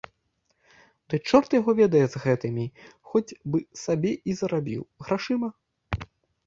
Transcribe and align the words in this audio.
Ды 1.13 1.19
чорт 1.27 1.49
яго 1.59 1.75
ведае 1.81 2.01
з 2.13 2.21
гэтымі, 2.25 2.65
хоць 3.13 3.25
бы 3.51 3.63
сабе 3.83 4.11
і 4.33 4.37
зарабіў, 4.43 4.81
грашыма? 5.09 5.49